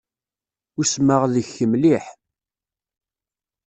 [0.79, 2.05] Usmeɣ deg-k mliḥ